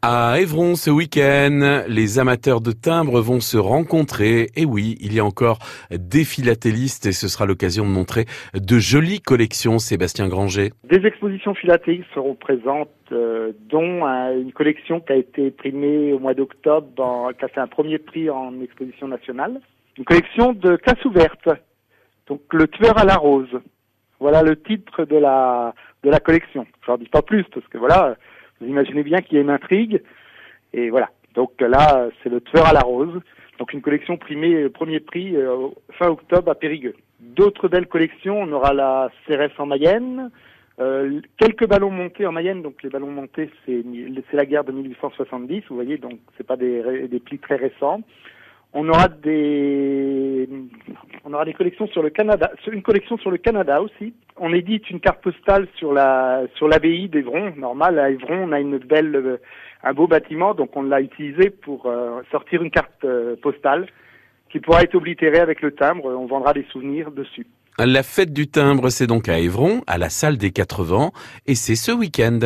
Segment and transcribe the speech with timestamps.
[0.00, 4.46] À Évron ce week-end, les amateurs de timbres vont se rencontrer.
[4.54, 5.58] Et oui, il y a encore
[5.90, 10.70] des philatélistes et ce sera l'occasion de montrer de jolies collections, Sébastien Granger.
[10.84, 16.34] Des expositions philatéliques seront présentes, euh, dont une collection qui a été primée au mois
[16.34, 19.60] d'octobre, qui a fait un premier prix en exposition nationale.
[19.96, 21.48] Une collection de casse ouverte,
[22.28, 23.60] donc le tueur à la rose.
[24.20, 25.74] Voilà le titre de la
[26.04, 26.68] de la collection.
[26.86, 28.16] Je n'en dis pas plus parce que voilà,
[28.60, 30.02] vous imaginez bien qu'il y a une intrigue.
[30.72, 31.10] Et voilà.
[31.34, 33.20] Donc là, c'est le tueur à la rose.
[33.58, 36.94] Donc une collection primée, euh, premier prix euh, fin octobre à Périgueux.
[37.20, 40.30] D'autres belles collections, on aura la CRS en Mayenne,
[40.78, 42.62] euh, quelques ballons montés en Mayenne.
[42.62, 43.82] Donc les ballons montés, c'est
[44.32, 45.64] la guerre de 1870.
[45.68, 48.00] Vous voyez, donc c'est pas des, des plis très récents.
[48.72, 50.48] On aura des
[51.24, 54.12] on aura des collections sur le Canada, une collection sur le Canada aussi.
[54.40, 57.52] On édite une carte postale sur la sur l'abbaye d'Evron.
[57.56, 59.36] Normal, à Evron, on a une belle euh,
[59.82, 63.86] un beau bâtiment, donc on l'a utilisé pour euh, sortir une carte euh, postale
[64.50, 66.06] qui pourra être oblitérée avec le timbre.
[66.06, 67.46] On vendra des souvenirs dessus.
[67.78, 71.12] La fête du timbre, c'est donc à Évron, à la salle des Quatre Vents,
[71.46, 72.40] et c'est ce week-end.